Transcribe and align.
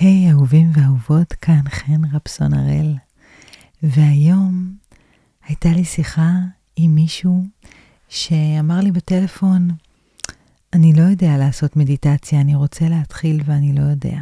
היי 0.00 0.28
hey, 0.28 0.32
אהובים 0.32 0.70
ואהובות, 0.74 1.32
כאן 1.32 1.62
חן 1.68 2.04
רפסון 2.12 2.54
הראל, 2.54 2.94
והיום 3.82 4.72
הייתה 5.46 5.68
לי 5.68 5.84
שיחה 5.84 6.32
עם 6.76 6.94
מישהו 6.94 7.44
שאמר 8.08 8.80
לי 8.80 8.90
בטלפון, 8.90 9.68
אני 10.72 10.92
לא 10.92 11.02
יודע 11.02 11.36
לעשות 11.36 11.76
מדיטציה, 11.76 12.40
אני 12.40 12.54
רוצה 12.54 12.88
להתחיל 12.88 13.40
ואני 13.44 13.72
לא 13.72 13.80
יודע. 13.80 14.18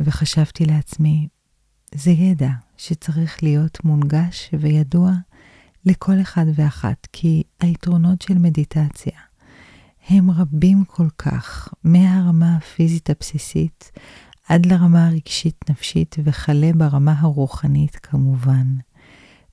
וחשבתי 0.00 0.64
לעצמי, 0.64 1.28
זה 1.94 2.10
ידע 2.10 2.50
שצריך 2.76 3.42
להיות 3.42 3.84
מונגש 3.84 4.50
וידוע 4.60 5.12
לכל 5.84 6.20
אחד 6.20 6.46
ואחת, 6.54 7.06
כי 7.12 7.42
היתרונות 7.60 8.22
של 8.22 8.38
מדיטציה 8.38 9.18
הם 10.08 10.30
רבים 10.30 10.84
כל 10.84 11.08
כך, 11.18 11.68
מהרמה 11.84 12.56
הפיזית 12.56 13.10
הבסיסית 13.10 13.92
עד 14.48 14.66
לרמה 14.66 15.06
הרגשית-נפשית 15.06 16.16
וכלה 16.24 16.70
ברמה 16.76 17.14
הרוחנית 17.18 17.96
כמובן. 17.96 18.66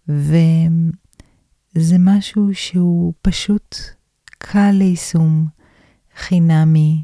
וזה 0.08 1.96
משהו 2.00 2.50
שהוא 2.54 3.14
פשוט 3.22 3.76
קל 4.38 4.72
ליישום, 4.72 5.48
חינמי. 6.18 7.04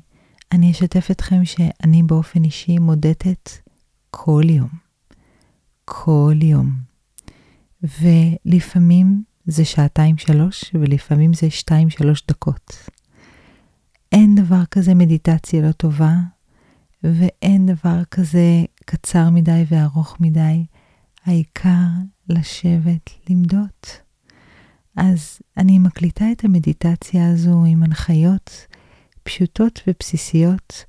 אני 0.52 0.72
אשתף 0.72 1.12
אתכם 1.12 1.45
שאני 1.45 2.04
באופן 2.04 2.44
אישי 2.44 2.78
מודדת 2.78 3.62
כל 4.12 4.44
יום. 4.45 4.70
כל 5.86 6.36
יום. 6.42 6.72
ולפעמים 7.84 9.23
זה 9.45 9.66
שעתיים-שלוש, 9.66 10.64
ולפעמים 10.73 11.34
זה 11.34 11.50
שתיים-שלוש 11.50 12.23
דקות. 12.28 12.90
אין 14.12 14.36
דבר 14.36 14.66
כזה 14.66 14.94
מדיטציה 14.94 15.62
לא 15.62 15.72
טובה, 15.72 16.14
ואין 17.03 17.66
דבר 17.66 18.03
כזה 18.12 18.63
קצר 18.85 19.30
מדי 19.30 19.63
וארוך 19.70 20.17
מדי. 20.20 20.66
העיקר 21.25 21.88
לשבת 22.30 23.09
למדות. 23.30 24.02
אז 24.95 25.39
אני 25.58 25.80
מקליטה 25.80 26.31
את 26.31 26.44
המדיטציה 26.44 27.31
הזו 27.31 27.64
עם 27.67 27.83
הנחיות 27.83 28.67
פשוטות 29.23 29.81
ובסיסיות, 29.88 30.86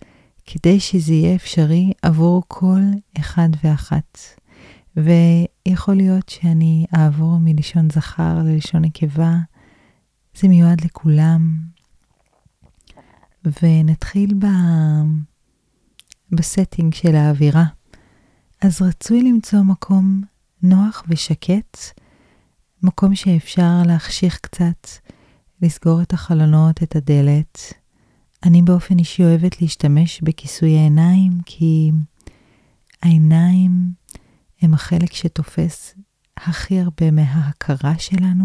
כדי 0.46 0.80
שזה 0.80 1.12
יהיה 1.12 1.34
אפשרי 1.34 1.92
עבור 2.02 2.42
כל 2.48 2.80
אחד 3.20 3.48
ואחת. 3.64 4.18
ויכול 4.96 5.96
להיות 5.96 6.28
שאני 6.28 6.86
אעבור 6.96 7.38
מלשון 7.40 7.90
זכר 7.90 8.38
ללשון 8.44 8.84
נקבה, 8.84 9.36
זה 10.34 10.48
מיועד 10.48 10.80
לכולם. 10.84 11.56
ונתחיל 13.62 14.34
ב... 14.38 14.46
ב 16.32 16.40
setting 16.40 16.94
של 16.94 17.14
האווירה. 17.14 17.64
אז 18.60 18.82
רצוי 18.82 19.22
למצוא 19.22 19.62
מקום 19.62 20.22
נוח 20.62 21.04
ושקט, 21.08 21.78
מקום 22.82 23.14
שאפשר 23.14 23.82
להחשיך 23.86 24.38
קצת, 24.42 24.88
לסגור 25.62 26.02
את 26.02 26.12
החלונות, 26.12 26.82
את 26.82 26.96
הדלת. 26.96 27.58
אני 28.44 28.62
באופן 28.62 28.98
אישי 28.98 29.24
אוהבת 29.24 29.62
להשתמש 29.62 30.20
בכיסוי 30.22 30.78
העיניים, 30.78 31.32
כי 31.46 31.90
העיניים 33.02 33.92
הם 34.62 34.74
החלק 34.74 35.12
שתופס 35.12 35.94
הכי 36.36 36.80
הרבה 36.80 37.10
מההכרה 37.10 37.98
שלנו, 37.98 38.44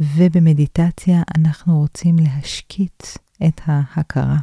ובמדיטציה 0.00 1.22
אנחנו 1.36 1.78
רוצים 1.78 2.16
להשקיט 2.18 3.02
את 3.46 3.60
ההכרה. 3.66 4.38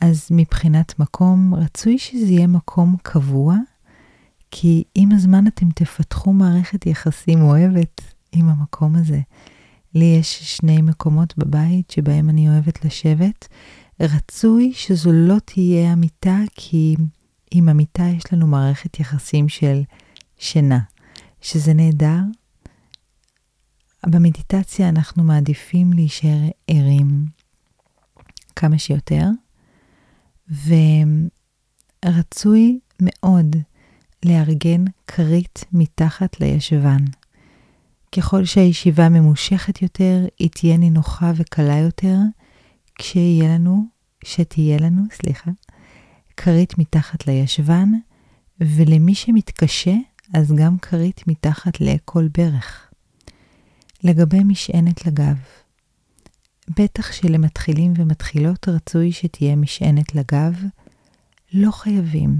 אז 0.00 0.28
מבחינת 0.30 0.98
מקום, 0.98 1.54
רצוי 1.54 1.98
שזה 1.98 2.32
יהיה 2.32 2.46
מקום 2.46 2.96
קבוע, 3.02 3.56
כי 4.50 4.84
עם 4.94 5.12
הזמן 5.12 5.46
אתם 5.46 5.70
תפתחו 5.70 6.32
מערכת 6.32 6.86
יחסים 6.86 7.42
אוהבת 7.42 8.00
עם 8.32 8.48
המקום 8.48 8.96
הזה. 8.96 9.20
לי 9.94 10.16
יש 10.20 10.56
שני 10.56 10.82
מקומות 10.82 11.38
בבית 11.38 11.90
שבהם 11.90 12.30
אני 12.30 12.48
אוהבת 12.48 12.84
לשבת. 12.84 13.48
רצוי 14.00 14.72
שזו 14.74 15.12
לא 15.12 15.36
תהיה 15.44 15.92
המיטה, 15.92 16.38
כי 16.54 16.96
עם 17.50 17.68
המיטה 17.68 18.04
יש 18.16 18.32
לנו 18.32 18.46
מערכת 18.46 19.00
יחסים 19.00 19.48
של 19.48 19.82
שינה, 20.38 20.80
שזה 21.40 21.74
נהדר. 21.74 22.20
במדיטציה 24.06 24.88
אנחנו 24.88 25.24
מעדיפים 25.24 25.92
להישאר 25.92 26.38
ערים 26.68 27.26
כמה 28.56 28.78
שיותר, 28.78 29.24
ורצוי 32.04 32.78
מאוד 33.00 33.56
לארגן 34.24 34.84
כרית 35.06 35.64
מתחת 35.72 36.40
לישבן. 36.40 37.04
ככל 38.16 38.44
שהישיבה 38.44 39.08
ממושכת 39.08 39.82
יותר, 39.82 40.26
היא 40.38 40.50
תהיה 40.50 40.76
נינוחה 40.76 41.32
וקלה 41.36 41.78
יותר, 41.78 42.16
כשיהיה 42.94 43.54
לנו, 43.54 43.84
שתהיה 44.24 44.78
לנו, 44.78 45.02
סליחה, 45.12 45.50
כרית 46.36 46.78
מתחת 46.78 47.26
לישבן, 47.26 47.88
ולמי 48.60 49.14
שמתקשה, 49.14 49.94
אז 50.34 50.52
גם 50.52 50.78
כרית 50.78 51.22
מתחת 51.26 51.80
לכל 51.80 52.28
ברך. 52.38 52.90
לגבי 54.04 54.44
משענת 54.44 55.06
לגב, 55.06 55.36
בטח 56.70 57.12
שלמתחילים 57.12 57.92
ומתחילות 57.96 58.68
רצוי 58.68 59.12
שתהיה 59.12 59.56
משענת 59.56 60.14
לגב, 60.14 60.54
לא 61.52 61.70
חייבים. 61.70 62.38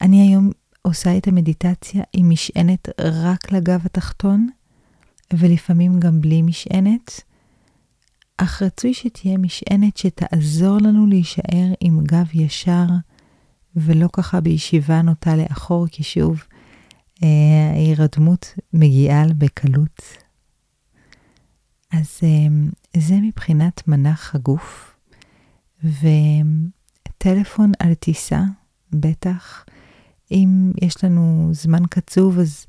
אני 0.00 0.28
היום 0.28 0.50
עושה 0.82 1.16
את 1.16 1.28
המדיטציה 1.28 2.02
עם 2.12 2.30
משענת 2.30 2.88
רק 3.00 3.52
לגב 3.52 3.80
התחתון, 3.84 4.48
ולפעמים 5.32 6.00
גם 6.00 6.20
בלי 6.20 6.42
משענת, 6.42 7.20
אך 8.36 8.62
רצוי 8.62 8.94
שתהיה 8.94 9.38
משענת 9.38 9.96
שתעזור 9.96 10.78
לנו 10.78 11.06
להישאר 11.06 11.72
עם 11.80 12.04
גב 12.04 12.26
ישר, 12.34 12.86
ולא 13.76 14.08
ככה 14.12 14.40
בישיבה 14.40 15.02
נוטה 15.02 15.36
לאחור, 15.36 15.86
כי 15.86 16.02
שוב, 16.02 16.42
ההירדמות 17.22 18.54
מגיעה 18.72 19.24
בקלות. 19.38 20.21
אז 21.92 22.20
זה 22.96 23.14
מבחינת 23.22 23.88
מנח 23.88 24.34
הגוף, 24.34 24.96
וטלפון 25.84 27.72
על 27.78 27.94
טיסה, 27.94 28.40
בטח. 28.92 29.64
אם 30.30 30.72
יש 30.82 31.04
לנו 31.04 31.48
זמן 31.52 31.86
קצוב, 31.90 32.38
אז 32.38 32.66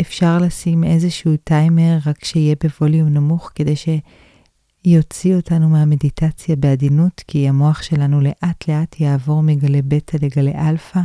אפשר 0.00 0.38
לשים 0.38 0.84
איזשהו 0.84 1.36
טיימר, 1.36 1.98
רק 2.06 2.24
שיהיה 2.24 2.54
בווליום 2.62 3.08
נמוך, 3.08 3.50
כדי 3.54 3.74
שיוציא 3.76 5.36
אותנו 5.36 5.68
מהמדיטציה 5.68 6.56
בעדינות, 6.56 7.22
כי 7.26 7.48
המוח 7.48 7.82
שלנו 7.82 8.20
לאט 8.20 8.68
לאט 8.68 9.00
יעבור 9.00 9.42
מגלי 9.42 9.82
בטא 9.82 10.16
לגלי 10.22 10.54
אלפא, 10.54 11.00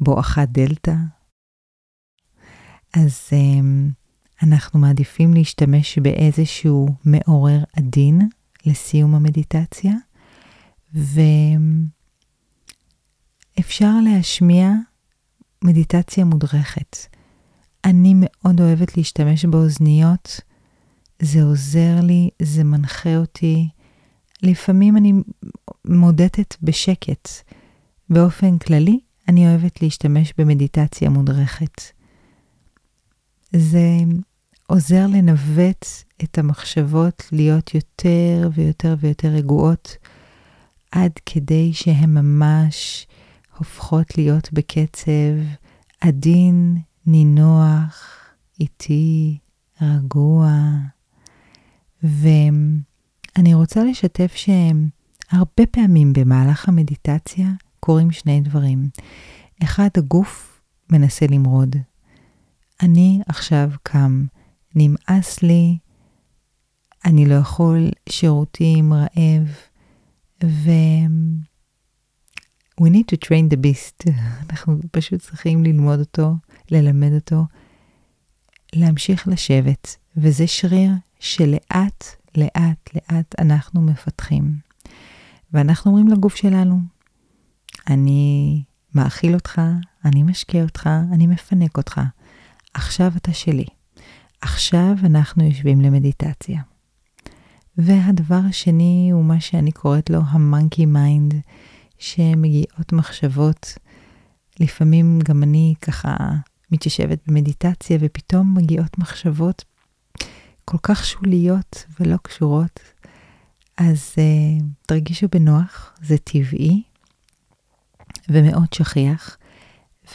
בואכה 0.00 0.44
דלתא. 0.44 0.94
אז 2.94 3.30
אמ, 3.30 3.92
אנחנו 4.42 4.80
מעדיפים 4.80 5.34
להשתמש 5.34 5.98
באיזשהו 5.98 6.88
מעורר 7.04 7.64
עדין 7.76 8.20
לסיום 8.66 9.14
המדיטציה, 9.14 9.92
ואפשר 13.58 14.00
להשמיע 14.04 14.72
מדיטציה 15.64 16.24
מודרכת. 16.24 16.96
אני 17.84 18.14
מאוד 18.16 18.60
אוהבת 18.60 18.96
להשתמש 18.96 19.44
באוזניות, 19.44 20.40
זה 21.22 21.42
עוזר 21.42 22.00
לי, 22.02 22.30
זה 22.42 22.64
מנחה 22.64 23.16
אותי. 23.16 23.68
לפעמים 24.42 24.96
אני 24.96 25.12
מודדת 25.84 26.56
בשקט. 26.62 27.28
באופן 28.10 28.58
כללי, 28.58 29.00
אני 29.28 29.48
אוהבת 29.48 29.82
להשתמש 29.82 30.32
במדיטציה 30.38 31.10
מודרכת. 31.10 31.80
זה 33.52 33.88
עוזר 34.66 35.06
לנווט 35.06 35.86
את 36.24 36.38
המחשבות 36.38 37.22
להיות 37.32 37.74
יותר 37.74 38.50
ויותר 38.54 38.94
ויותר 39.00 39.28
רגועות, 39.28 39.96
עד 40.92 41.12
כדי 41.26 41.72
שהן 41.72 42.10
ממש 42.18 43.06
הופכות 43.58 44.18
להיות 44.18 44.52
בקצב 44.52 45.10
עדין, 46.00 46.78
נינוח, 47.06 48.18
איטי, 48.60 49.38
רגוע. 49.82 50.50
ואני 52.02 53.54
רוצה 53.54 53.84
לשתף 53.84 54.34
שהרבה 54.34 55.66
פעמים 55.70 56.12
במהלך 56.12 56.68
המדיטציה 56.68 57.48
קורים 57.80 58.10
שני 58.10 58.40
דברים. 58.40 58.88
אחד, 59.62 59.88
הגוף 59.96 60.60
מנסה 60.90 61.26
למרוד. 61.30 61.76
אני 62.82 63.20
עכשיו 63.26 63.70
קם, 63.82 64.26
נמאס 64.76 65.42
לי, 65.42 65.78
אני 67.04 67.26
לא 67.26 67.34
יכול 67.34 67.90
שירותים, 68.08 68.92
רעב, 68.92 69.48
we 72.80 72.88
need 72.90 73.06
to 73.12 73.16
train 73.26 73.48
the 73.52 73.56
beast. 73.56 74.12
אנחנו 74.50 74.78
פשוט 74.90 75.20
צריכים 75.20 75.64
ללמוד 75.64 76.00
אותו, 76.00 76.34
ללמד 76.70 77.12
אותו, 77.14 77.44
להמשיך 78.72 79.28
לשבת, 79.28 79.96
וזה 80.16 80.46
שריר 80.46 80.90
שלאט, 81.20 82.04
לאט, 82.36 82.90
לאט 82.94 83.34
אנחנו 83.38 83.82
מפתחים. 83.82 84.58
ואנחנו 85.52 85.90
אומרים 85.90 86.08
לגוף 86.08 86.36
שלנו, 86.36 86.80
אני 87.86 88.62
מאכיל 88.94 89.34
אותך, 89.34 89.60
אני 90.04 90.22
משקה 90.22 90.62
אותך, 90.62 90.90
אני 91.12 91.26
מפנק 91.26 91.76
אותך. 91.76 92.00
עכשיו 92.74 93.12
אתה 93.16 93.32
שלי. 93.32 93.75
עכשיו 94.40 94.94
אנחנו 95.04 95.44
יושבים 95.44 95.80
למדיטציה. 95.80 96.60
והדבר 97.78 98.40
השני 98.48 99.10
הוא 99.12 99.24
מה 99.24 99.40
שאני 99.40 99.72
קוראת 99.72 100.10
לו 100.10 100.20
ה 100.28 100.36
monkey 100.36 100.86
mind, 100.86 101.34
שמגיעות 101.98 102.92
מחשבות. 102.92 103.78
לפעמים 104.60 105.18
גם 105.24 105.42
אני 105.42 105.74
ככה 105.80 106.16
מתיישבת 106.70 107.18
במדיטציה 107.26 107.98
ופתאום 108.00 108.54
מגיעות 108.54 108.98
מחשבות 108.98 109.64
כל 110.64 110.78
כך 110.82 111.04
שוליות 111.04 111.84
ולא 112.00 112.16
קשורות. 112.16 112.80
אז 113.76 114.14
אה, 114.14 114.64
תרגישו 114.86 115.26
בנוח, 115.32 115.92
זה 116.02 116.18
טבעי 116.18 116.82
ומאוד 118.28 118.72
שכיח, 118.72 119.36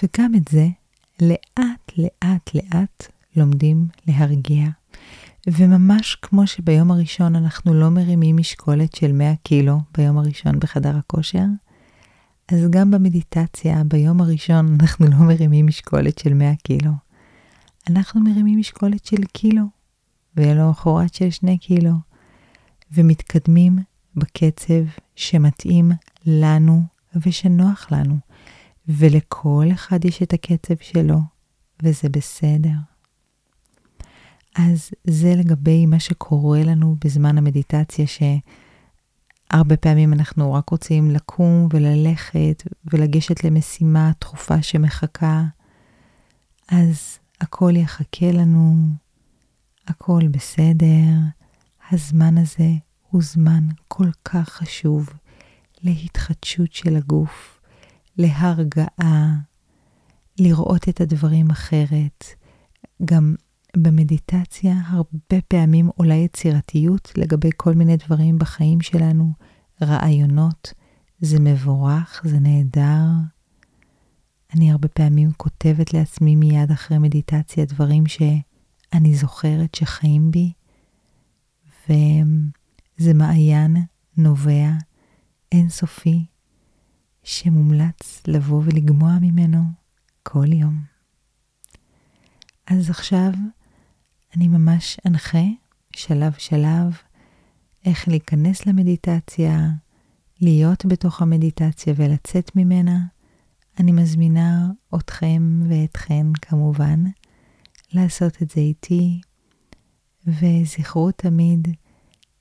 וגם 0.03 0.35
את 0.35 0.47
זה 0.47 0.67
לאט 1.21 1.91
לאט 1.97 2.55
לאט 2.55 3.07
לומדים 3.35 3.87
להרגיע. 4.07 4.67
וממש 5.47 6.15
כמו 6.15 6.47
שביום 6.47 6.91
הראשון 6.91 7.35
אנחנו 7.35 7.73
לא 7.73 7.89
מרימים 7.89 8.37
משקולת 8.37 8.95
של 8.95 9.11
100 9.11 9.35
קילו 9.35 9.79
ביום 9.97 10.17
הראשון 10.17 10.59
בחדר 10.59 10.97
הכושר, 10.97 11.45
אז 12.51 12.59
גם 12.69 12.91
במדיטציה 12.91 13.83
ביום 13.83 14.21
הראשון 14.21 14.77
אנחנו 14.79 15.05
לא 15.05 15.17
מרימים 15.17 15.67
משקולת 15.67 16.17
של 16.17 16.33
100 16.33 16.55
קילו. 16.55 16.91
אנחנו 17.89 18.21
מרימים 18.21 18.59
משקולת 18.59 19.05
של 19.05 19.23
קילו, 19.23 19.63
ולמחרת 20.37 21.13
של 21.13 21.29
2 21.29 21.57
קילו, 21.57 21.93
ומתקדמים 22.91 23.79
בקצב 24.15 24.83
שמתאים 25.15 25.91
לנו 26.25 26.83
ושנוח 27.25 27.87
לנו, 27.91 28.17
ולכל 28.87 29.65
אחד 29.73 30.05
יש 30.05 30.23
את 30.23 30.33
הקצב 30.33 30.75
שלו, 30.81 31.19
וזה 31.83 32.09
בסדר. 32.09 32.90
אז 34.55 34.91
זה 35.03 35.35
לגבי 35.35 35.85
מה 35.85 35.99
שקורה 35.99 36.63
לנו 36.63 36.95
בזמן 37.05 37.37
המדיטציה, 37.37 38.05
שהרבה 38.07 39.77
פעמים 39.77 40.13
אנחנו 40.13 40.53
רק 40.53 40.69
רוצים 40.69 41.11
לקום 41.11 41.67
וללכת 41.73 42.63
ולגשת 42.85 43.43
למשימה 43.43 44.11
דחופה 44.21 44.61
שמחכה, 44.61 45.43
אז 46.69 47.19
הכל 47.41 47.75
יחכה 47.75 48.31
לנו, 48.31 48.75
הכל 49.87 50.27
בסדר. 50.31 51.11
הזמן 51.91 52.37
הזה 52.37 52.71
הוא 53.09 53.21
זמן 53.21 53.67
כל 53.87 54.11
כך 54.25 54.49
חשוב 54.49 55.09
להתחדשות 55.81 56.73
של 56.73 56.95
הגוף, 56.95 57.61
להרגעה, 58.17 59.35
לראות 60.39 60.89
את 60.89 61.01
הדברים 61.01 61.49
אחרת. 61.49 62.25
גם 63.05 63.35
במדיטציה 63.77 64.73
הרבה 64.85 65.41
פעמים 65.47 65.89
עולה 65.95 66.15
יצירתיות 66.15 67.11
לגבי 67.17 67.49
כל 67.57 67.73
מיני 67.73 67.97
דברים 67.97 68.37
בחיים 68.39 68.81
שלנו, 68.81 69.33
רעיונות. 69.81 70.73
זה 71.19 71.39
מבורך, 71.39 72.21
זה 72.25 72.39
נהדר. 72.39 73.07
אני 74.53 74.71
הרבה 74.71 74.87
פעמים 74.87 75.31
כותבת 75.37 75.93
לעצמי 75.93 76.35
מיד 76.35 76.71
אחרי 76.71 76.97
מדיטציה 76.97 77.65
דברים 77.65 78.03
שאני 78.07 79.15
זוכרת 79.15 79.75
שחיים 79.75 80.31
בי, 80.31 80.51
וזה 81.89 83.13
מעיין 83.13 83.77
נובע, 84.17 84.69
אינסופי, 85.51 86.25
שמומלץ 87.23 88.21
לבוא 88.27 88.61
ולגמוע 88.65 89.17
ממנו 89.21 89.59
כל 90.23 90.53
יום. 90.53 90.81
אז 92.67 92.89
עכשיו 92.89 93.31
אני 94.35 94.47
ממש 94.47 94.99
אנחה 95.05 95.43
שלב 95.95 96.33
שלב 96.37 96.97
איך 97.85 98.07
להיכנס 98.07 98.65
למדיטציה, 98.65 99.69
להיות 100.41 100.85
בתוך 100.85 101.21
המדיטציה 101.21 101.93
ולצאת 101.97 102.55
ממנה. 102.55 103.05
אני 103.79 103.91
מזמינה 103.91 104.69
אתכם 104.95 105.61
ואתכן 105.69 106.25
כמובן 106.41 107.03
לעשות 107.93 108.41
את 108.41 108.49
זה 108.49 108.61
איתי, 108.61 109.21
וזכרו 110.27 111.11
תמיד, 111.11 111.67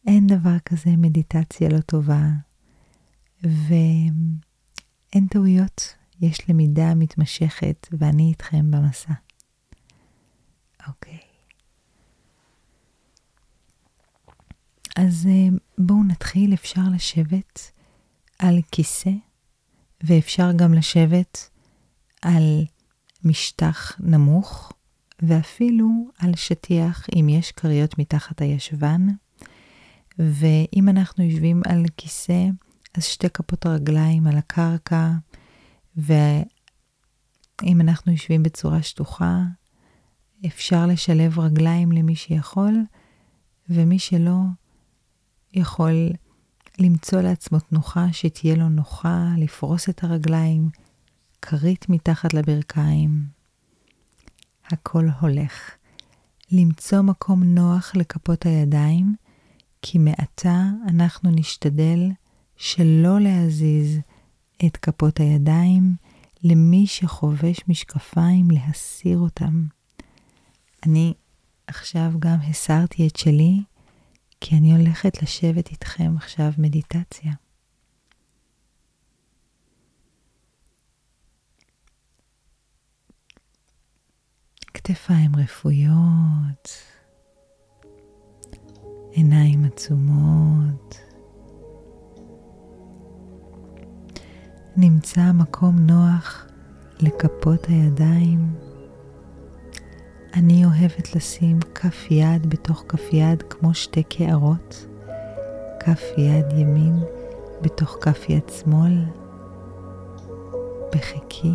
אין 0.07 0.27
דבר 0.27 0.59
כזה 0.65 0.91
מדיטציה 0.91 1.69
לא 1.69 1.81
טובה, 1.81 2.29
ואין 3.43 5.27
טעויות, 5.31 5.95
יש 6.21 6.51
למידה 6.51 6.95
מתמשכת 6.95 7.89
ואני 7.93 8.29
איתכם 8.29 8.71
במסע. 8.71 9.13
אז 15.07 15.27
אה, 15.31 15.49
בואו 15.79 16.05
נתחיל, 16.05 16.55
אפשר 16.55 16.81
לשבת 16.95 17.73
על 18.39 18.59
כיסא, 18.73 19.11
ואפשר 20.03 20.53
גם 20.53 20.75
לשבת 20.75 21.51
על 22.23 22.65
משטח 23.25 23.97
נמוך, 24.01 24.73
ואפילו 25.23 25.89
על 26.19 26.37
שטיח 26.37 27.07
אם 27.17 27.29
יש 27.29 27.53
כריות 27.53 27.99
מתחת 27.99 28.41
הישבן. 28.41 29.07
ואם 30.19 30.89
אנחנו 30.89 31.25
יושבים 31.25 31.63
על 31.69 31.85
כיסא, 31.97 32.47
אז 32.95 33.05
שתי 33.05 33.31
כפות 33.31 33.67
הרגליים 33.67 34.27
על 34.27 34.37
הקרקע, 34.37 35.11
ואם 35.97 37.81
אנחנו 37.81 38.13
יושבים 38.13 38.43
בצורה 38.43 38.83
שטוחה, 38.83 39.43
אפשר 40.47 40.87
לשלב 40.87 41.39
רגליים 41.39 41.93
למי 41.93 42.17
שיכול, 42.17 42.75
ומי 43.69 43.99
שלא, 43.99 44.41
יכול 45.55 46.11
למצוא 46.79 47.21
לעצמו 47.21 47.61
תנוחה 47.61 48.07
שתהיה 48.13 48.57
לו 48.57 48.69
נוחה, 48.69 49.29
לפרוס 49.39 49.89
את 49.89 50.05
הרגליים, 50.05 50.69
כרית 51.43 51.89
מתחת 51.89 52.35
לברכיים. 52.35 53.25
הכל 54.67 55.05
הולך. 55.21 55.71
למצוא 56.53 57.03
מקום 57.03 57.43
נוח 57.43 57.93
לכפות 57.97 58.47
הידיים, 58.47 59.15
כי 59.83 59.99
מעתה 59.99 60.65
אנחנו 60.89 61.31
נשתדל 61.31 62.11
שלא 62.57 63.21
להזיז 63.21 63.99
את 64.67 64.77
כפות 64.77 65.21
הידיים 65.21 65.95
למי 66.43 66.87
שחובש 66.87 67.57
משקפיים 67.69 68.51
להסיר 68.51 69.19
אותם. 69.19 69.67
אני 70.87 71.15
עכשיו 71.67 72.13
גם 72.19 72.37
הסרתי 72.49 73.07
את 73.07 73.17
שלי, 73.17 73.61
כי 74.41 74.57
אני 74.57 74.73
הולכת 74.77 75.23
לשבת 75.23 75.71
איתכם 75.71 76.13
עכשיו 76.17 76.51
מדיטציה. 76.59 77.33
כתפיים 84.75 85.37
רפויות, 85.37 86.69
עיניים 89.11 89.65
עצומות. 89.65 91.01
נמצא 94.77 95.33
מקום 95.33 95.79
נוח 95.79 96.47
לכפות 97.01 97.65
הידיים. 97.69 98.70
אני 100.35 100.65
אוהבת 100.65 101.15
לשים 101.17 101.61
כף 101.75 102.11
יד 102.11 102.51
בתוך 102.51 102.85
כף 102.89 103.13
יד 103.13 103.43
כמו 103.43 103.75
שתי 103.75 104.03
קערות, 104.03 104.87
כף 105.81 106.01
יד 106.19 106.53
ימין 106.53 106.97
בתוך 107.63 107.97
כף 108.01 108.29
יד 108.29 108.49
שמאל, 108.49 109.05
בחיקי. 110.95 111.53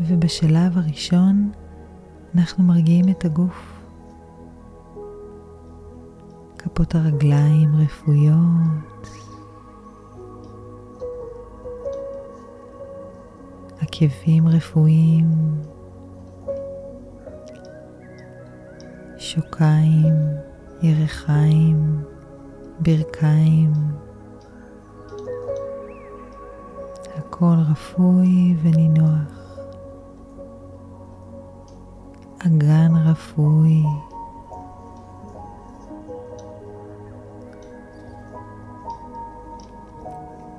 ובשלב 0.00 0.78
הראשון 0.78 1.50
אנחנו 2.34 2.64
מרגיעים 2.64 3.08
את 3.08 3.24
הגוף. 3.24 3.80
כפות 6.58 6.94
הרגליים 6.94 7.76
רפויות, 7.76 9.08
עקבים 14.00 14.48
רפואיים, 14.48 15.30
שוקיים, 19.16 20.14
ירחיים, 20.82 22.04
ברכיים, 22.80 23.72
הכל 27.16 27.54
רפוי 27.70 28.56
ונינוח. 28.62 29.58
אגן 32.46 32.92
רפוי. 32.96 33.82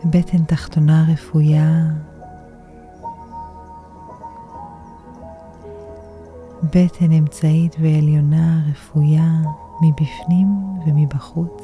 בטן 0.06 0.44
תחתונה 0.44 1.06
רפויה. 1.14 2.09
בטן 6.64 7.12
אמצעית 7.12 7.76
ועליונה 7.80 8.62
רפויה 8.70 9.42
מבפנים 9.82 10.48
ומבחוץ. 10.88 11.64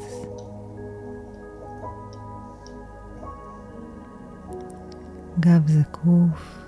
גב 5.40 5.68
זקוף. 5.68 6.58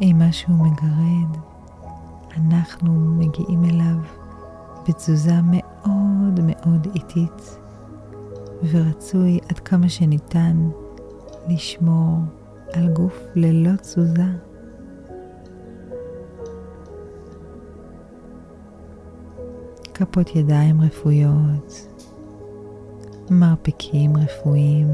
אם 0.00 0.16
משהו 0.28 0.54
מגרד, 0.54 1.40
אנחנו 2.36 2.92
מגיעים 2.94 3.64
אליו 3.64 3.98
בתזוזה 4.88 5.40
מאוד 5.44 6.40
מאוד 6.46 6.88
איטית, 6.94 7.58
ורצוי 8.70 9.38
עד 9.48 9.58
כמה 9.58 9.88
שניתן 9.88 10.68
לשמור 11.48 12.18
על 12.72 12.88
גוף 12.88 13.22
ללא 13.34 13.76
תזוזה. 13.76 14.22
כפות 19.94 20.36
ידיים 20.36 20.80
רפויות, 20.80 21.88
מרפקים 23.30 24.16
רפואיים, 24.16 24.90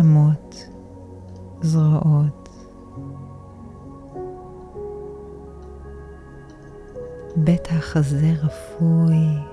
אמות, 0.00 0.68
זרועות, 1.62 2.48
בית 7.36 7.68
החזה 7.70 8.32
רפוי, 8.42 9.51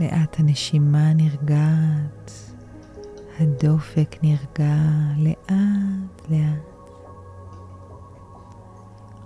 לאט 0.00 0.40
הנשימה 0.40 1.12
נרגעת, 1.14 2.32
הדופק 3.40 4.16
נרגע 4.22 4.74
לאט 5.16 6.30
לאט. 6.30 6.70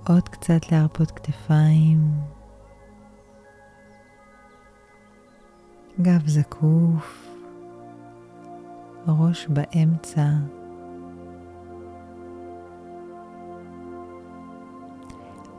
עוד 0.08 0.28
קצת 0.28 0.72
להרפות 0.72 1.10
כתפיים, 1.10 2.10
גב 6.00 6.28
זקוף, 6.28 7.28
ראש 9.08 9.46
באמצע. 9.46 10.28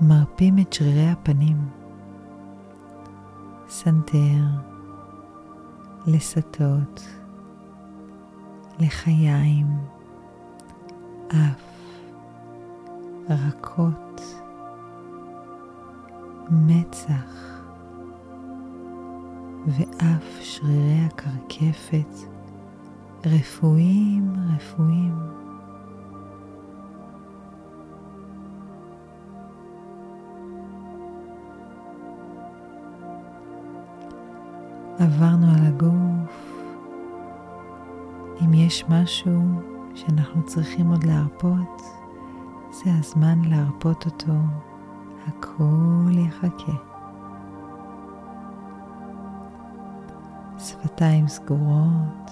מרפים 0.02 0.60
את 0.60 0.74
שרירי 0.74 1.10
הפנים, 1.10 1.58
סנטר, 3.70 4.75
לסתות, 6.08 7.08
לחיים, 8.80 9.68
אף, 11.28 11.66
רכות, 13.30 14.22
מצח 16.50 17.62
ואף 19.68 20.40
שרירי 20.42 21.00
הקרקפת 21.06 22.16
רפויים 23.26 24.34
רפויים. 24.56 25.16
עברנו 35.00 35.55
יש 38.66 38.84
משהו 38.90 39.42
שאנחנו 39.96 40.44
צריכים 40.44 40.90
עוד 40.90 41.04
להרפות, 41.04 41.82
זה 42.72 42.90
הזמן 43.00 43.42
להרפות 43.46 44.06
אותו. 44.06 44.34
הכל 45.28 46.12
יחכה. 46.12 46.72
שפתיים 50.60 51.28
סגורות, 51.28 52.32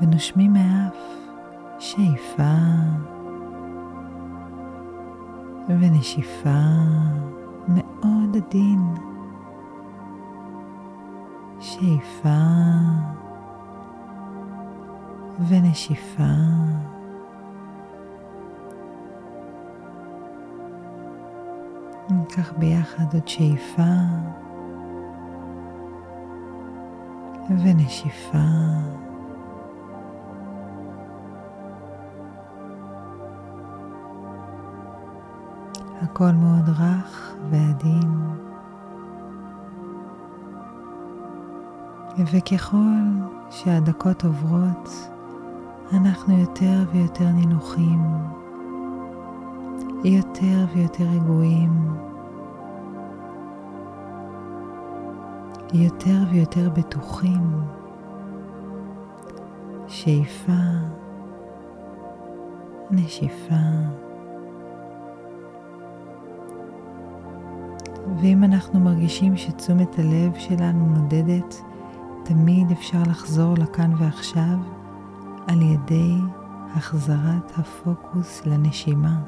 ונושמים 0.00 0.52
מאף 0.52 0.96
שאיפה 1.78 2.54
ונשיפה 5.68 6.64
מאוד 7.68 8.36
עדין. 8.36 8.94
שאיפה 11.60 12.28
ונשיפה. 15.48 16.22
ניקח 22.10 22.52
ביחד 22.58 23.14
עוד 23.14 23.28
שאיפה 23.28 23.82
ונשיפה. 27.50 28.38
הכל 36.02 36.32
מאוד 36.32 36.68
רך 36.68 37.34
ועדין. 37.50 38.47
וככל 42.26 43.02
שהדקות 43.50 44.24
עוברות, 44.24 44.88
אנחנו 45.92 46.38
יותר 46.38 46.84
ויותר 46.92 47.28
נינוחים, 47.28 48.00
יותר 50.04 50.66
ויותר 50.74 51.04
רגועים, 51.04 51.96
יותר 55.72 56.18
ויותר 56.30 56.70
בטוחים. 56.70 57.60
שאיפה, 59.88 60.52
נשיפה. 62.90 63.54
ואם 68.20 68.44
אנחנו 68.44 68.80
מרגישים 68.80 69.36
שתשומת 69.36 69.98
הלב 69.98 70.34
שלנו 70.34 70.86
נודדת, 70.86 71.62
תמיד 72.28 72.70
אפשר 72.70 73.02
לחזור 73.06 73.54
לכאן 73.58 73.92
ועכשיו 73.98 74.56
על 75.46 75.62
ידי 75.62 76.14
החזרת 76.76 77.52
הפוקוס 77.58 78.46
לנשימה, 78.46 79.20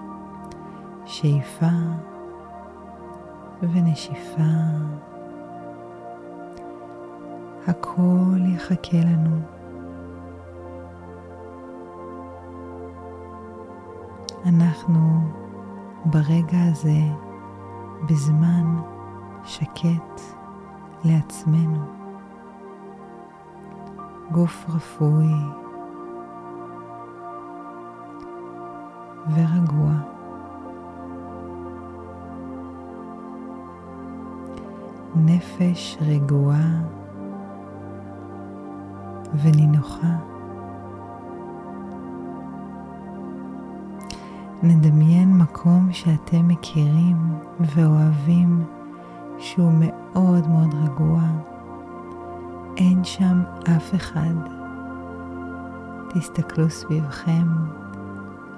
שאיפה 1.04 1.66
ונשיפה. 3.62 4.52
הכל 7.66 8.38
יחכה 8.54 8.96
לנו. 8.96 9.40
אנחנו 14.46 15.20
ברגע 16.04 16.58
הזה 16.70 17.00
בזמן 18.08 18.76
שקט 19.44 20.20
לעצמנו. 21.04 21.99
גוף 24.32 24.66
רפוי 24.68 25.32
ורגוע. 29.34 29.92
נפש 35.16 35.98
רגועה 36.00 36.80
ונינוחה. 39.42 40.16
נדמיין 44.62 45.38
מקום 45.38 45.92
שאתם 45.92 46.48
מכירים 46.48 47.16
ואוהבים 47.60 48.64
שהוא 49.38 49.72
מאוד 49.80 50.48
מאוד 50.48 50.74
רגוע. 50.74 51.49
אין 52.80 53.04
שם 53.04 53.42
אף 53.76 53.94
אחד. 53.94 54.34
תסתכלו 56.08 56.70
סביבכם, 56.70 57.46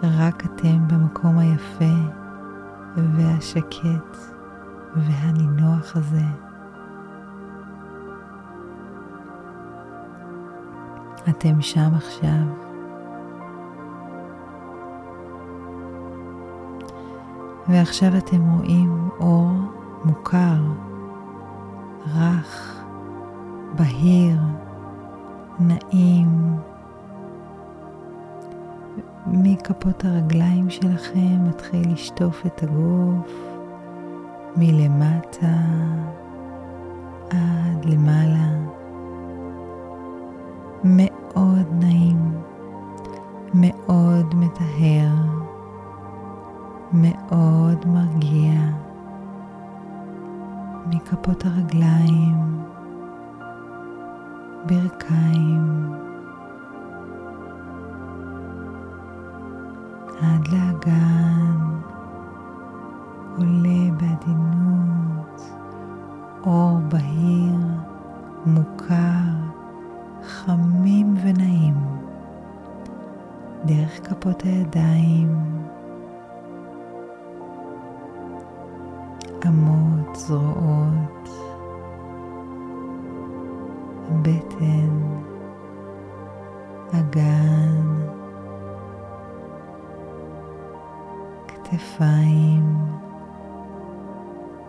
רק 0.02 0.44
אתם 0.44 0.88
במקום 0.88 1.38
היפה 1.38 1.94
והשקט 2.96 4.16
והנינוח 4.96 5.96
הזה. 5.96 6.24
אתם 11.28 11.60
שם 11.60 11.94
עכשיו. 11.94 12.44
ועכשיו 17.68 18.16
אתם 18.18 18.50
רואים 18.50 19.08
אור 19.20 19.52
מוכר, 20.04 20.62
רך, 22.14 22.71
בהיר, 23.76 24.38
נעים. 25.60 26.56
מכפות 29.26 30.04
הרגליים 30.04 30.70
שלכם 30.70 31.48
מתחיל 31.48 31.92
לשטוף 31.92 32.46
את 32.46 32.62
הגוף 32.62 33.32
מלמטה 34.56 35.56
עד 37.30 37.84
למעלה. 37.84 38.48
מאוד 40.84 41.66
נעים, 41.72 42.32
מאוד 43.54 44.34
מטהר, 44.34 45.14
מאוד 46.92 47.86
מרגיע. 47.86 48.52
מכפות 50.86 51.44
הרגליים, 51.46 52.62
ברכיים, 54.66 55.92
עד 60.23 60.49
לאגן, 60.49 61.59
עולה 63.37 63.90
בעדינות, 63.97 65.42
אור 66.47 66.78
בהיר, 66.88 67.59
מוכר, 68.47 69.33
חמים 70.26 71.14
ונעים, 71.23 71.75
דרך 73.64 74.09
כפות 74.09 74.42
הידיים, 74.42 75.38
אמות, 79.47 80.16
זרועות, 80.16 81.41
בטן, 84.23 85.02
אגן, 86.92 88.07
כתפיים, 91.49 92.76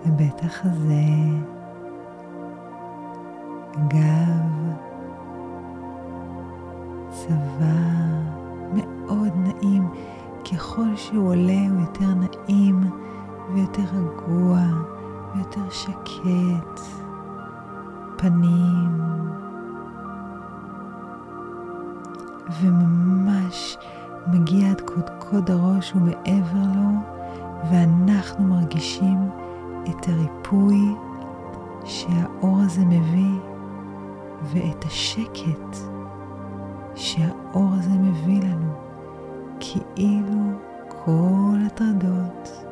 ובית 0.06 0.44
החזה, 0.44 1.04
גב, 3.88 4.74
צבא 7.10 8.04
מאוד 8.74 9.34
נעים. 9.38 9.90
ככל 10.52 10.96
שהוא 10.96 11.28
עולה 11.28 11.68
הוא 11.70 11.80
יותר 11.82 12.06
נעים 12.14 12.82
ויותר 13.54 13.82
רגוע 13.82 14.60
ויותר 15.36 15.70
שקט. 15.70 16.52
שהאור 31.85 32.59
הזה 32.59 32.85
מביא 32.85 33.39
ואת 34.43 34.85
השקט 34.85 35.77
שהאור 36.96 37.69
הזה 37.74 37.91
מביא 37.91 38.41
לנו, 38.41 38.74
כאילו 39.59 40.39
כל 40.87 41.57
הטרדות 41.65 42.65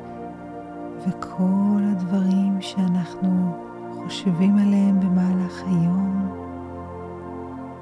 וכל 1.08 1.82
הדברים 1.91 2.62
שאנחנו 2.62 3.58
חושבים 3.95 4.58
עליהם 4.58 5.00
במהלך 5.00 5.63
היום 5.67 6.32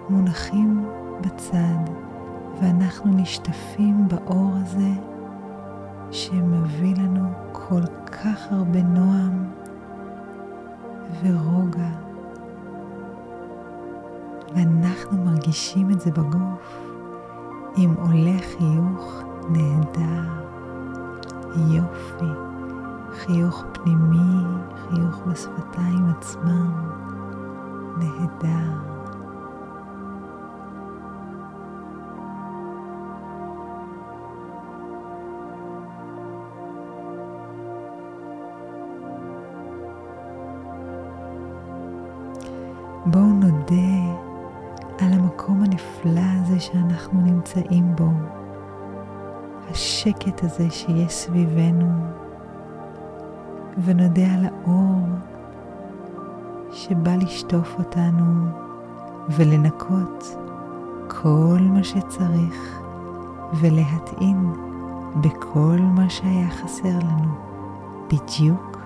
מונחים 0.09 0.85
בצד 1.21 1.93
ואנחנו 2.61 3.11
נשטפים 3.13 4.07
באור 4.07 4.51
הזה 4.55 4.91
שמביא 6.11 6.95
לנו 6.95 7.29
כל 7.51 7.81
כך 8.05 8.51
הרבה 8.51 8.83
נועם 8.83 9.58
ורוגע. 11.23 11.89
ואנחנו 14.55 15.25
מרגישים 15.25 15.91
את 15.91 16.01
זה 16.01 16.11
בגוף 16.11 16.79
אם 17.77 17.93
עולה 17.97 18.37
חיוך 18.39 19.23
נהדר, 19.49 20.29
יופי, 21.55 22.39
חיוך 23.11 23.63
פנימי, 23.73 24.43
חיוך 24.75 25.21
בשפתיים 25.27 26.05
עצמם, 26.17 26.89
נהדר. 27.97 28.98
בואו 43.11 43.25
נודה 43.25 44.15
על 44.99 45.13
המקום 45.13 45.63
הנפלא 45.63 46.21
הזה 46.41 46.59
שאנחנו 46.59 47.21
נמצאים 47.21 47.95
בו, 47.95 48.09
השקט 49.71 50.43
הזה 50.43 50.69
שיש 50.69 51.13
סביבנו, 51.13 51.87
ונודה 53.83 54.33
על 54.33 54.45
האור 54.45 55.01
שבא 56.71 57.15
לשטוף 57.15 57.75
אותנו 57.79 58.45
ולנקות 59.29 60.37
כל 61.07 61.59
מה 61.61 61.83
שצריך 61.83 62.81
ולהטעין 63.53 64.53
בכל 65.21 65.77
מה 65.81 66.09
שהיה 66.09 66.49
חסר 66.49 66.97
לנו 66.99 67.33
בדיוק 68.07 68.77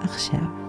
עכשיו. 0.00 0.65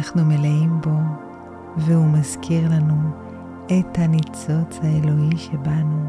אנחנו 0.00 0.24
מלאים 0.24 0.80
בו, 0.80 0.96
והוא 1.76 2.06
מזכיר 2.06 2.68
לנו 2.68 3.10
את 3.66 3.98
הניצוץ 3.98 4.78
האלוהי 4.82 5.36
שבנו. 5.36 6.04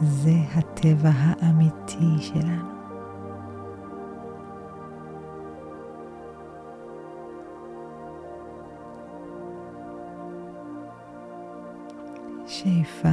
זה 0.00 0.34
הטבע 0.54 1.10
האמיתי 1.14 2.18
שלנו. 2.18 2.72
שאיפה, 12.46 13.08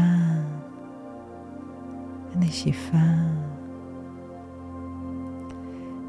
נשיפה. 2.36 3.49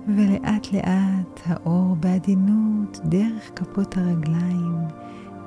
ולאט 0.08 0.72
לאט 0.72 1.40
האור 1.46 1.96
בעדינות 2.00 3.00
דרך 3.04 3.50
כפות 3.56 3.96
הרגליים 3.96 4.78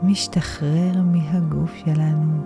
משתחרר 0.04 1.02
מהגוף 1.04 1.72
שלנו 1.76 2.44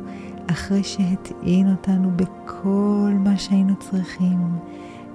אחרי 0.51 0.83
שהטעין 0.83 1.71
אותנו 1.71 2.11
בכל 2.15 3.11
מה 3.23 3.37
שהיינו 3.37 3.75
צריכים 3.75 4.39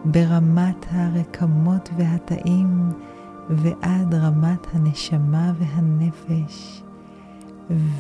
ברמת 0.05 0.87
הרקמות 0.91 1.91
והתאים 1.97 2.89
ועד 3.51 4.15
רמת 4.15 4.67
הנשמה 4.73 5.53
והנפש 5.59 6.83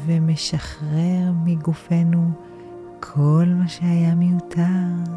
ומשחרר 0.06 1.32
מגופנו 1.44 2.30
כל 3.00 3.44
מה 3.58 3.68
שהיה 3.68 4.14
מיותר, 4.14 5.12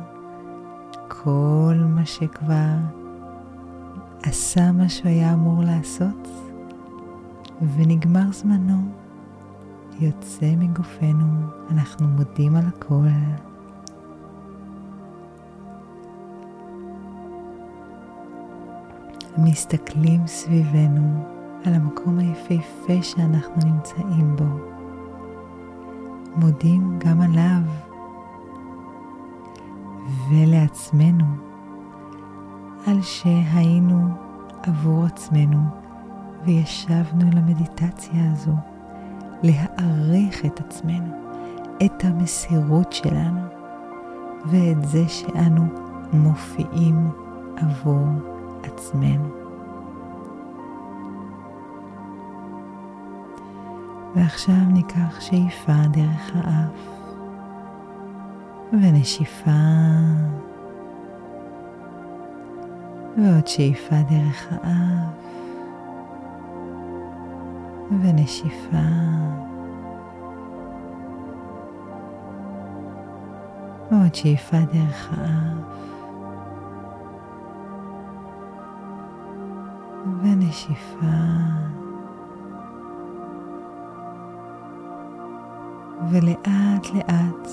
כל 1.07 1.75
מה 1.87 2.05
שכבר 2.05 3.04
עשה 4.27 4.71
מה 4.71 4.89
שהוא 4.89 5.07
היה 5.07 5.33
אמור 5.33 5.63
לעשות, 5.63 6.27
ונגמר 7.75 8.31
זמנו, 8.31 8.77
יוצא 9.99 10.55
מגופנו, 10.57 11.25
אנחנו 11.71 12.07
מודים 12.07 12.55
על 12.55 12.63
הכל. 12.67 13.07
מסתכלים 19.37 20.27
סביבנו 20.27 21.23
על 21.65 21.73
המקום 21.73 22.19
היפהפה 22.19 23.03
שאנחנו 23.03 23.61
נמצאים 23.65 24.35
בו. 24.35 24.45
מודים 26.35 26.99
גם 26.99 27.21
עליו 27.21 27.61
ולעצמנו 30.29 31.25
על 32.85 33.01
שהיינו 33.01 34.07
עבור 34.63 35.05
עצמנו 35.05 35.59
וישבנו 36.45 37.29
למדיטציה 37.33 38.31
הזו, 38.31 38.51
להעריך 39.43 40.45
את 40.45 40.59
עצמנו, 40.59 41.15
את 41.85 42.03
המסירות 42.03 42.93
שלנו 42.93 43.41
ואת 44.45 44.87
זה 44.87 45.07
שאנו 45.07 45.63
מופיעים 46.13 47.09
עבור 47.57 48.07
עצמנו. 48.63 49.29
ועכשיו 54.15 54.65
ניקח 54.67 55.19
שאיפה 55.19 55.73
דרך 55.91 56.31
האף 56.33 56.89
ונשיפה 58.73 59.51
ועוד 63.17 63.47
שאיפה 63.47 63.95
דרך 64.09 64.47
האף 64.51 65.25
ונשיפה. 68.01 68.77
ועוד 73.91 74.15
שאיפה 74.15 74.57
דרך 74.73 75.09
האף 75.11 75.75
ונשיפה. 80.21 81.05
ולאט 86.09 86.87
לאט 86.93 87.47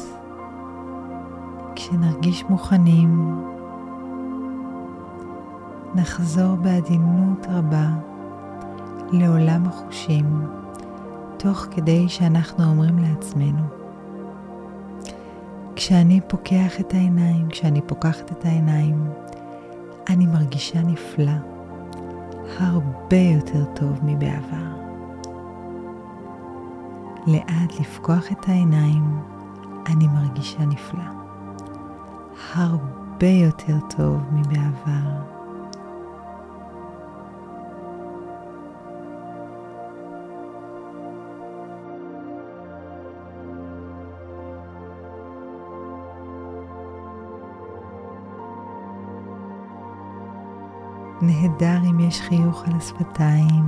כשנרגיש 1.75 2.45
מוכנים 2.45 3.52
נחזור 5.95 6.57
בעדינות 6.57 7.47
רבה 7.49 7.89
לעולם 9.13 9.67
החושים 9.67 10.47
תוך 11.37 11.67
כדי 11.71 12.09
שאנחנו 12.09 12.65
אומרים 12.65 12.99
לעצמנו 12.99 13.63
כשאני 15.77 16.21
פוקח 16.29 16.81
את 16.81 16.95
העיניים, 16.95 17.49
כשאני 17.49 17.81
פוקחת 17.87 18.33
את 18.33 18.45
העיניים, 18.45 19.07
אני 20.09 20.27
מרגישה 20.27 20.83
נפלא, 20.83 21.33
הרבה 22.59 23.17
יותר 23.17 23.65
טוב 23.65 23.99
מבעבר. 24.03 24.73
לאט 27.27 27.81
לפקוח 27.81 28.33
את 28.33 28.49
העיניים, 28.49 29.19
אני 29.87 30.07
מרגישה 30.07 30.67
נפלא, 30.67 31.05
הרבה 32.55 33.27
יותר 33.27 33.77
טוב 33.97 34.21
מבעבר. 34.33 35.32
נהדר 51.33 51.79
אם 51.91 52.01
יש 52.01 52.21
חיוך 52.21 52.65
על 52.67 52.73
השפתיים. 52.77 53.65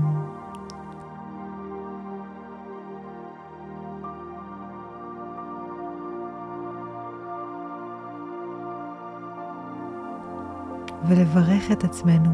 ולברך 11.09 11.71
את 11.73 11.85
עצמנו 11.85 12.31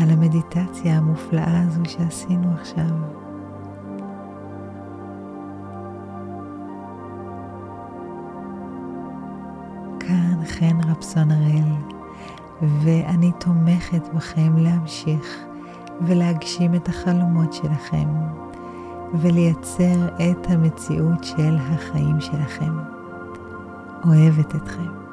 על 0.00 0.10
המדיטציה 0.10 0.96
המופלאה 0.96 1.62
הזו 1.66 1.82
שעשינו 1.84 2.52
עכשיו. 2.60 2.84
כאן 10.00 10.44
חן 10.44 10.90
רפסון 10.90 11.30
הראל. 11.30 11.97
ואני 12.62 13.32
תומכת 13.38 14.08
בכם 14.14 14.56
להמשיך 14.56 15.44
ולהגשים 16.00 16.74
את 16.74 16.88
החלומות 16.88 17.52
שלכם 17.52 18.08
ולייצר 19.14 20.08
את 20.08 20.46
המציאות 20.50 21.24
של 21.24 21.56
החיים 21.60 22.20
שלכם. 22.20 22.72
אוהבת 24.04 24.54
אתכם. 24.54 25.07